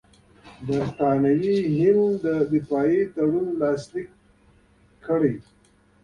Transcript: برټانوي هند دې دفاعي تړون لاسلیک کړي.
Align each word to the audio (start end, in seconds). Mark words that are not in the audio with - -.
برټانوي 0.67 1.57
هند 1.77 2.13
دې 2.25 2.35
دفاعي 2.53 3.01
تړون 3.15 3.47
لاسلیک 3.61 4.09
کړي. 5.05 5.35